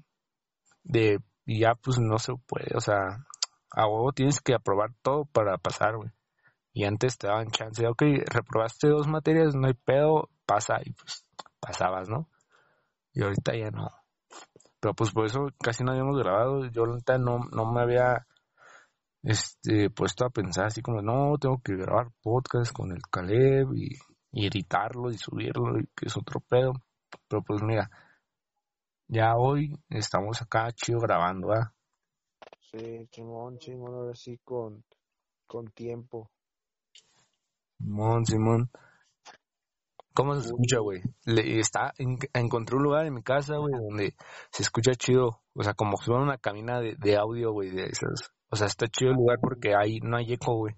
de, 0.83 1.19
y 1.45 1.59
ya 1.59 1.75
pues 1.75 1.99
no 1.99 2.17
se 2.17 2.33
puede, 2.47 2.75
o 2.75 2.81
sea, 2.81 3.25
a 3.71 3.87
huevo 3.87 4.11
tienes 4.13 4.39
que 4.41 4.53
aprobar 4.53 4.91
todo 5.01 5.25
para 5.25 5.57
pasar, 5.57 5.97
güey. 5.97 6.09
Y 6.73 6.83
antes 6.83 7.17
te 7.17 7.27
daban 7.27 7.51
chance, 7.51 7.85
ok, 7.87 8.01
reprobaste 8.25 8.89
dos 8.89 9.07
materias, 9.07 9.55
no 9.55 9.67
hay 9.67 9.73
pedo, 9.73 10.29
pasa 10.45 10.75
y 10.83 10.91
pues 10.91 11.25
pasabas, 11.59 12.09
¿no? 12.09 12.29
Y 13.13 13.23
ahorita 13.23 13.55
ya 13.55 13.71
no. 13.71 13.89
Pero 14.81 14.93
pues 14.93 15.11
por 15.11 15.25
eso 15.25 15.47
casi 15.63 15.83
no 15.83 15.91
habíamos 15.91 16.17
grabado, 16.17 16.65
yo 16.65 16.85
neta 16.85 17.17
no, 17.17 17.39
no 17.51 17.71
me 17.71 17.81
había 17.81 18.27
este 19.25 19.89
puesto 19.89 20.25
a 20.25 20.29
pensar 20.29 20.65
así 20.67 20.81
como, 20.81 21.01
no, 21.01 21.37
tengo 21.39 21.59
que 21.63 21.75
grabar 21.75 22.11
podcast 22.21 22.71
con 22.71 22.91
el 22.91 23.01
Caleb 23.11 23.73
y, 23.75 23.89
y 24.31 24.45
editarlo 24.47 25.09
y 25.09 25.17
subirlo, 25.17 25.79
y 25.79 25.87
que 25.95 26.05
es 26.07 26.15
otro 26.15 26.39
pedo. 26.39 26.73
Pero 27.27 27.41
pues 27.43 27.61
mira, 27.63 27.89
ya 29.07 29.35
hoy 29.35 29.73
estamos 29.89 30.41
acá 30.41 30.71
chido 30.73 30.99
grabando, 30.99 31.51
¿ah? 31.53 31.73
Sí, 32.71 33.07
Simón, 33.11 33.57
Simón, 33.59 33.93
ahora 33.95 34.15
sí 34.15 34.39
con, 34.43 34.83
con 35.47 35.65
tiempo. 35.71 36.29
Simón, 37.79 38.25
Simón. 38.25 38.69
¿Cómo 40.13 40.33
se 40.35 40.45
escucha, 40.45 40.79
güey? 40.79 41.01
Le, 41.25 41.59
está, 41.59 41.93
en- 41.97 42.17
encontré 42.33 42.77
un 42.77 42.83
lugar 42.83 43.05
en 43.05 43.13
mi 43.15 43.21
casa, 43.21 43.57
güey, 43.57 43.73
donde 43.73 44.15
se 44.51 44.63
escucha 44.63 44.93
chido. 44.95 45.41
O 45.53 45.63
sea, 45.63 45.73
como 45.73 45.97
si 45.97 46.05
fuera 46.05 46.21
una 46.23 46.37
cabina 46.37 46.79
de, 46.79 46.95
de 46.97 47.17
audio, 47.17 47.51
güey, 47.51 47.71
de 47.71 47.85
esas. 47.85 48.31
O 48.55 48.57
sea, 48.57 48.67
está 48.67 48.87
chido 48.87 49.11
el 49.11 49.17
lugar 49.17 49.37
porque 49.41 49.75
ahí 49.75 49.99
no 50.01 50.15
hay 50.15 50.31
eco, 50.31 50.55
güey. 50.55 50.73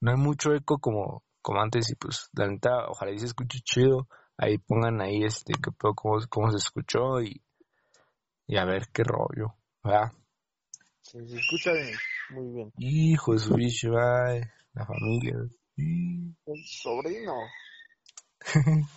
No 0.00 0.12
hay 0.12 0.16
mucho 0.16 0.54
eco 0.54 0.78
como, 0.78 1.24
como 1.42 1.60
antes 1.60 1.90
y 1.90 1.96
pues, 1.96 2.30
la 2.34 2.46
neta, 2.46 2.86
ojalá 2.88 3.10
y 3.10 3.18
se 3.18 3.26
escuche 3.26 3.58
chido. 3.64 4.06
Ahí 4.38 4.58
pongan 4.58 5.00
ahí, 5.00 5.24
este, 5.24 5.54
qué 5.54 5.72
pedo, 5.72 5.92
cómo, 5.96 6.20
cómo 6.28 6.52
se 6.52 6.58
escuchó 6.58 7.20
y, 7.20 7.42
y 8.46 8.58
a 8.58 8.64
ver 8.64 8.90
qué 8.92 9.02
rollo, 9.02 9.56
¿verdad? 9.82 10.12
Sí, 11.02 11.18
se 11.26 11.36
escucha 11.36 11.72
bien, 11.72 11.96
muy 12.30 12.54
bien. 12.54 12.72
Hijo 12.78 13.32
de 13.32 13.38
su 13.40 13.54
bicho, 13.54 13.88
ay, 13.98 14.42
la 14.74 14.86
familia. 14.86 15.34
El 15.76 16.64
sobrino. 16.64 17.34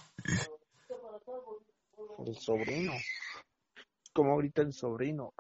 El 2.27 2.36
sobrino. 2.36 2.93
Como 4.13 4.34
ahorita 4.34 4.62
el 4.62 4.72
sobrino. 4.72 5.34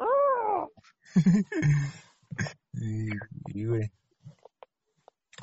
y, 2.73 3.65
güey. 3.65 3.91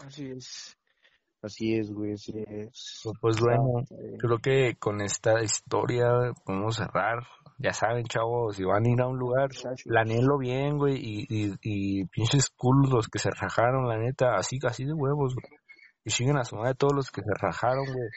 Así 0.04 0.30
es. 0.30 0.76
Así 1.42 1.74
es, 1.74 1.90
güey, 1.90 2.12
así 2.12 2.32
es. 2.36 3.00
Pues, 3.02 3.16
pues 3.20 3.40
bueno, 3.40 3.82
creo 4.18 4.38
que 4.38 4.76
con 4.78 5.00
esta 5.00 5.42
historia 5.42 6.06
podemos 6.44 6.76
cerrar. 6.76 7.24
Ya 7.58 7.72
saben, 7.72 8.04
chavos, 8.04 8.56
si 8.56 8.64
van 8.64 8.86
a 8.86 8.90
ir 8.90 9.00
a 9.00 9.06
un 9.06 9.18
lugar, 9.18 9.50
planéenlo 9.84 10.38
bien, 10.38 10.78
güey, 10.78 10.96
y, 10.96 11.26
y, 11.28 11.52
y 11.62 12.04
pinches 12.06 12.48
culos 12.50 12.90
los 12.90 13.08
que 13.08 13.18
se 13.18 13.30
rajaron, 13.30 13.86
la 13.86 13.98
neta, 13.98 14.34
así, 14.34 14.58
así 14.66 14.84
de 14.84 14.94
huevos, 14.94 15.34
güey. 15.34 15.60
Y 16.04 16.10
siguen 16.10 16.38
a 16.38 16.44
su 16.44 16.56
madre 16.56 16.74
todos 16.74 16.94
los 16.94 17.10
que 17.10 17.20
se 17.22 17.32
rajaron, 17.38 17.84
güey. 17.84 18.08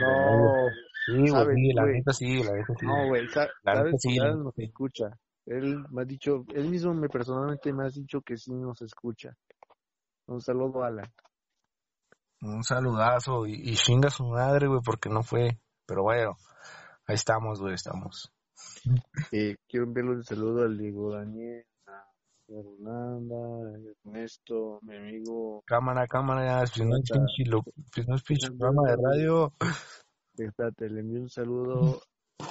No, 0.00 0.68
Sí, 1.06 1.12
güey, 1.12 1.28
¿Sabes, 1.28 1.54
sí, 1.54 1.72
la 1.72 1.86
neta 1.86 2.12
sí, 2.12 2.42
la 2.42 2.52
neta 2.52 2.74
sí. 2.80 2.86
no, 2.86 3.06
güey, 3.06 3.22
La 3.62 3.74
neta 3.74 3.96
sí, 3.98 4.18
nos 4.18 4.54
sí. 4.56 4.64
escucha. 4.64 5.04
Él 5.46 5.84
me 5.90 6.02
ha 6.02 6.04
dicho, 6.04 6.44
él 6.54 6.68
mismo 6.68 6.92
me 6.92 7.08
personalmente 7.08 7.72
me 7.72 7.84
ha 7.84 7.88
dicho 7.88 8.20
que 8.20 8.36
sí 8.36 8.52
nos 8.52 8.82
escucha. 8.82 9.36
Un 10.26 10.40
saludo, 10.40 10.82
Alan. 10.82 11.10
Un 12.42 12.64
saludazo 12.64 13.46
y, 13.46 13.54
y 13.54 13.74
chinga 13.74 14.10
su 14.10 14.24
madre, 14.24 14.66
güey, 14.66 14.80
porque 14.84 15.08
no 15.08 15.22
fue. 15.22 15.60
Pero 15.86 16.02
bueno, 16.02 16.36
ahí 17.06 17.14
estamos, 17.14 17.60
güey, 17.60 17.74
estamos. 17.74 18.32
Eh, 19.32 19.56
quiero 19.68 19.86
enviarle 19.86 20.12
un 20.12 20.24
saludo 20.24 20.64
al 20.64 20.76
Diego 20.76 21.14
Daniel, 21.14 21.64
a 21.86 22.04
Fernanda, 22.46 23.36
a 23.36 24.12
Ernesto, 24.12 24.80
mi 24.82 24.96
amigo. 24.96 25.62
Cámara, 25.64 26.06
cámara, 26.06 26.66
si 26.66 26.84
no 26.84 26.96
es 26.96 28.22
pinche 28.22 28.48
programa 28.50 28.90
de 28.90 28.96
radio. 28.96 29.52
Espérate, 30.36 30.90
le 30.90 31.00
envío 31.00 31.20
un 31.20 31.30
saludo, 31.30 32.00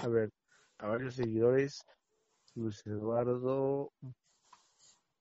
a 0.02 0.08
ver, 0.08 0.32
a 0.80 0.88
varios 0.88 1.16
seguidores. 1.16 1.86
Luis 2.56 2.86
Eduardo, 2.88 3.92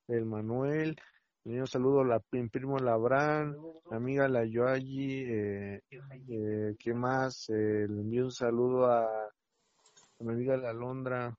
el 0.09 0.25
Manuel, 0.25 0.97
un 1.45 1.67
saludo 1.67 2.01
a 2.01 2.05
la, 2.05 2.21
primo 2.21 2.79
Labran, 2.79 3.57
mi 3.91 3.97
amiga 3.97 4.29
la 4.29 4.45
Yoagi, 4.45 5.25
eh, 5.25 5.83
eh, 5.91 6.77
¿qué 6.79 6.95
más? 6.95 7.47
Le 7.49 7.85
envío 7.85 8.25
un 8.25 8.31
saludo 8.31 8.87
a, 8.87 9.05
a 9.05 10.25
mi 10.25 10.33
amiga 10.33 10.57
la 10.57 10.73
Londra. 10.73 11.37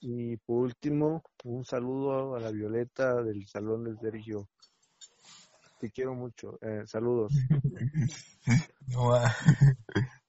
Y 0.00 0.36
por 0.38 0.64
último, 0.64 1.22
un 1.44 1.64
saludo 1.64 2.36
a 2.36 2.40
la 2.40 2.50
Violeta 2.50 3.22
del 3.22 3.46
Salón 3.46 3.84
del 3.84 3.98
Sergio. 3.98 4.48
Te 5.80 5.90
quiero 5.90 6.14
mucho. 6.14 6.58
Eh, 6.60 6.86
saludos. 6.86 7.32
No, 8.88 9.12
ah. 9.14 9.34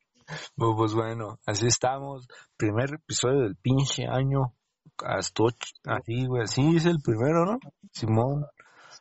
Pues, 0.55 0.73
pues 0.75 0.93
bueno, 0.93 1.39
así 1.45 1.67
estamos. 1.67 2.27
Primer 2.57 2.95
episodio 2.95 3.41
del 3.41 3.55
pinche 3.55 4.07
año. 4.07 4.56
Hasta 5.03 5.43
ocho- 5.43 5.73
así, 5.85 6.25
güey. 6.25 6.43
Así 6.43 6.75
es 6.75 6.85
el 6.85 6.97
primero, 7.03 7.45
¿no? 7.45 7.59
Simón. 7.91 8.45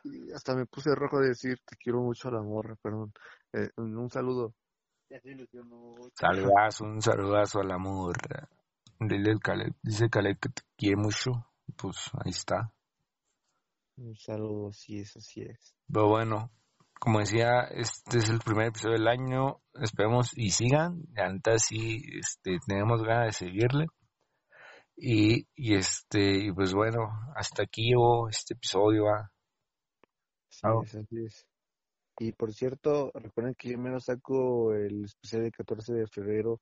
Sí, 0.03 0.27
hasta 0.33 0.55
me 0.55 0.65
puse 0.65 0.93
rojo 0.95 1.19
de 1.19 1.29
decir 1.29 1.57
te 1.65 1.75
quiero 1.77 2.01
mucho 2.01 2.27
a 2.27 2.31
la 2.31 2.41
morra, 2.41 2.75
perdón. 2.81 3.11
Eh, 3.53 3.69
un 3.77 4.09
saludo. 4.09 4.53
Saludazo, 6.15 6.83
un 6.83 7.01
saludazo 7.01 7.59
al 7.61 7.71
amor. 7.71 8.15
Dile 8.99 9.31
el 9.31 9.39
Caleb, 9.39 9.73
dice 9.81 10.09
Caleb 10.09 10.37
que 10.39 10.49
te 10.49 10.61
quiere 10.75 10.97
mucho. 10.97 11.31
Pues 11.77 11.97
ahí 12.23 12.31
está. 12.31 12.71
Un 13.97 14.15
saludo, 14.15 14.69
así 14.69 14.99
es, 14.99 15.15
así 15.17 15.41
es. 15.41 15.75
Pero 15.91 16.07
bueno, 16.09 16.51
como 16.99 17.19
decía, 17.19 17.61
este 17.71 18.19
es 18.19 18.29
el 18.29 18.39
primer 18.39 18.67
episodio 18.67 18.95
del 18.97 19.07
año. 19.07 19.61
Esperemos 19.73 20.31
y 20.37 20.49
sigan. 20.51 21.03
La 21.13 21.31
neta 21.31 21.57
sí, 21.57 22.01
este, 22.19 22.57
tenemos 22.67 23.01
ganas 23.03 23.27
de 23.27 23.31
seguirle. 23.47 23.87
Y, 24.97 25.47
y 25.55 25.75
este, 25.75 26.45
y 26.45 26.51
pues 26.51 26.73
bueno, 26.73 27.07
hasta 27.35 27.63
aquí 27.63 27.89
llegó 27.89 28.27
este 28.29 28.55
episodio. 28.55 29.05
¿va? 29.05 29.31
Así 30.49 30.67
es, 30.83 30.95
así 30.95 31.25
es. 31.25 31.47
Y 32.19 32.31
por 32.31 32.51
cierto, 32.51 33.11
recuerden 33.13 33.53
que 33.53 33.69
yo 33.69 33.77
me 33.77 33.91
lo 33.91 33.99
saco 33.99 34.73
el 34.73 35.05
especial 35.05 35.43
del 35.43 35.51
14 35.51 35.93
de 35.93 36.07
febrero 36.07 36.59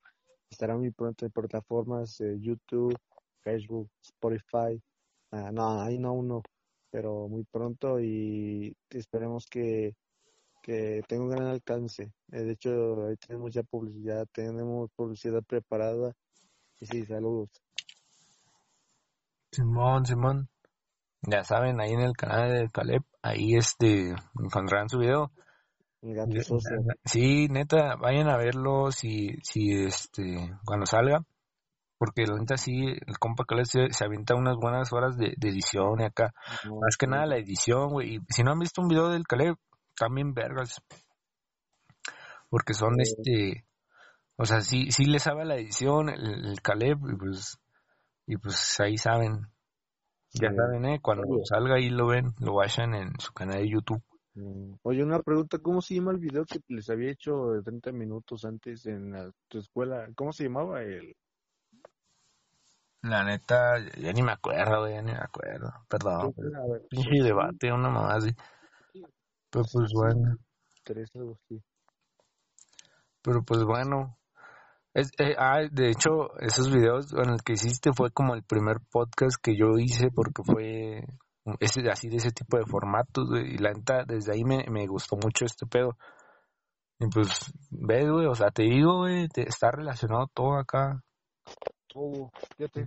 estará 0.50 0.76
muy 0.76 0.90
pronto 0.90 1.24
en 1.24 1.32
plataformas 1.32 2.20
eh, 2.20 2.36
YouTube, 2.40 2.96
Facebook, 3.42 3.90
Spotify. 4.02 4.80
Ah, 5.30 5.50
no, 5.52 5.80
ahí 5.80 5.98
no 5.98 6.12
uno, 6.12 6.42
pero 6.90 7.28
muy 7.28 7.44
pronto 7.44 8.00
y 8.00 8.74
esperemos 8.90 9.46
que, 9.46 9.94
que 10.62 11.02
tenga 11.08 11.24
un 11.24 11.30
gran 11.30 11.46
alcance. 11.46 12.12
Eh, 12.32 12.42
de 12.42 12.52
hecho, 12.52 13.06
ahí 13.06 13.16
tenemos 13.16 13.52
ya 13.52 13.62
publicidad, 13.62 14.26
tenemos 14.32 14.90
publicidad 14.96 15.42
preparada. 15.42 16.12
Y 16.80 16.86
sí, 16.86 17.04
saludos. 17.06 17.50
Simón, 19.56 20.04
Simón. 20.04 20.48
Ya 21.22 21.42
saben, 21.42 21.80
ahí 21.80 21.92
en 21.92 22.00
el 22.00 22.12
canal 22.12 22.52
de 22.52 22.68
Caleb, 22.70 23.02
ahí 23.22 23.56
este, 23.56 24.14
encontrarán 24.38 24.90
su 24.90 24.98
video. 24.98 25.32
Sí, 27.04 27.48
neta, 27.48 27.96
vayan 27.96 28.28
a 28.28 28.36
verlo 28.36 28.92
si, 28.92 29.38
si 29.42 29.72
este, 29.72 30.52
cuando 30.64 30.84
salga. 30.84 31.22
Porque 31.98 32.26
la 32.26 32.38
neta 32.38 32.58
sí, 32.58 32.84
el 33.06 33.18
compa 33.18 33.46
Caleb 33.46 33.64
se, 33.64 33.88
se 33.90 34.04
avienta 34.04 34.34
unas 34.34 34.56
buenas 34.56 34.92
horas 34.92 35.16
de, 35.16 35.34
edición 35.40 36.00
y 36.00 36.04
acá. 36.04 36.34
Más 36.64 36.98
que 36.98 37.06
nada 37.06 37.24
la 37.24 37.38
edición, 37.38 37.88
güey. 37.88 38.16
Y 38.16 38.20
si 38.28 38.42
no 38.42 38.52
han 38.52 38.58
visto 38.58 38.82
un 38.82 38.88
video 38.88 39.08
del 39.08 39.26
Caleb, 39.26 39.56
también 39.98 40.34
vergas. 40.34 40.82
Porque 42.50 42.74
son 42.74 43.00
este, 43.00 43.64
o 44.36 44.44
sea, 44.44 44.60
sí, 44.60 44.90
sí 44.90 45.06
le 45.06 45.18
sabe 45.18 45.46
la 45.46 45.56
edición, 45.56 46.10
el, 46.10 46.46
el 46.46 46.60
Caleb, 46.60 46.98
y 47.10 47.16
pues, 47.16 47.58
y 48.26 48.36
pues 48.36 48.78
ahí 48.80 48.98
saben. 48.98 49.46
Ya 50.32 50.52
saben, 50.52 50.84
¿eh? 50.84 51.00
Cuando 51.00 51.24
salga 51.44 51.76
ahí 51.76 51.88
lo 51.88 52.08
ven, 52.08 52.34
lo 52.40 52.54
vayan 52.54 52.94
en 52.94 53.18
su 53.18 53.32
canal 53.32 53.58
de 53.58 53.70
YouTube. 53.70 54.02
Mm, 54.34 54.74
oye, 54.82 55.02
una 55.02 55.22
pregunta, 55.22 55.58
¿cómo 55.58 55.80
se 55.80 55.94
llama 55.94 56.12
el 56.12 56.18
video 56.18 56.44
que 56.44 56.60
les 56.68 56.90
había 56.90 57.10
hecho 57.10 57.52
de 57.52 57.62
30 57.62 57.92
minutos 57.92 58.44
antes 58.44 58.84
en 58.86 59.14
tu 59.48 59.58
escuela? 59.58 60.06
¿Cómo 60.14 60.32
se 60.32 60.44
llamaba 60.44 60.82
el...? 60.82 61.16
La 63.02 63.24
neta, 63.24 63.78
ya 63.98 64.12
ni 64.12 64.22
me 64.22 64.32
acuerdo, 64.32 64.88
ya 64.88 65.00
ni 65.00 65.12
me 65.12 65.18
acuerdo. 65.18 65.72
Perdón. 65.88 66.34
Pinche 66.90 67.22
debate, 67.22 67.72
una 67.72 67.88
mamá 67.88 68.14
así. 68.16 68.34
Pero 69.48 69.64
pues 69.72 69.92
bueno. 69.94 70.36
Pero 73.22 73.42
pues 73.42 73.64
bueno. 73.64 74.18
Es, 74.96 75.10
eh, 75.18 75.34
ah, 75.36 75.60
de 75.70 75.90
hecho, 75.90 76.34
esos 76.38 76.72
videos 76.72 77.12
en 77.12 77.28
el 77.28 77.42
que 77.44 77.52
hiciste 77.52 77.90
fue 77.94 78.10
como 78.12 78.34
el 78.34 78.42
primer 78.44 78.78
podcast 78.90 79.36
que 79.42 79.54
yo 79.54 79.76
hice 79.76 80.08
porque 80.10 80.42
fue 80.42 81.04
ese, 81.60 81.82
así 81.90 82.08
de 82.08 82.16
ese 82.16 82.30
tipo 82.30 82.56
de 82.56 82.64
formatos, 82.64 83.28
y 83.44 83.58
la 83.58 83.74
neta, 83.74 84.04
desde 84.06 84.32
ahí 84.32 84.42
me, 84.42 84.64
me 84.70 84.86
gustó 84.86 85.16
mucho 85.16 85.44
este 85.44 85.66
pedo. 85.66 85.98
Y 86.98 87.08
pues, 87.08 87.52
ves, 87.68 88.08
güey, 88.08 88.26
o 88.26 88.34
sea, 88.34 88.50
te 88.50 88.62
digo, 88.62 89.00
güey, 89.00 89.28
está 89.34 89.70
relacionado 89.70 90.30
todo 90.32 90.56
acá. 90.56 91.04
Todo, 91.88 92.30
fíjate. 92.56 92.86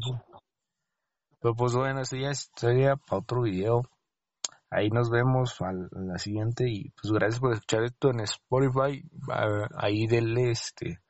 Pero 1.39 1.53
pues 1.53 1.75
bueno, 1.75 2.01
eso 2.01 2.17
ya 2.17 2.31
sería 2.33 2.95
para 2.95 3.21
otro 3.21 3.43
video. 3.43 3.83
Ahí 4.71 4.89
nos 4.89 5.11
vemos 5.11 5.61
a 5.61 5.71
la 5.91 6.17
siguiente 6.17 6.67
y 6.67 6.89
pues 6.89 7.13
gracias 7.13 7.39
por 7.39 7.53
escuchar 7.53 7.83
esto 7.83 8.09
en 8.09 8.21
Spotify. 8.21 9.07
Ahí 9.77 10.07
denle 10.07 10.49
este, 10.49 11.01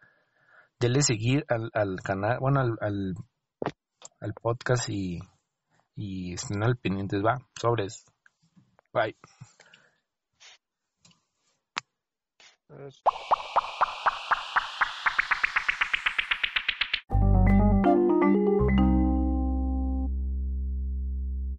denle 0.80 1.02
seguir 1.02 1.46
al, 1.50 1.70
al 1.74 1.98
canal, 2.02 2.40
bueno, 2.40 2.62
al, 2.62 3.16
al, 4.20 4.34
podcast 4.34 4.90
y 4.90 5.20
y 5.96 6.34
estén 6.34 6.64
al 6.64 6.78
pendientes, 6.78 7.22
va, 7.22 7.38
sobres. 7.60 8.06
Bye. 8.94 9.18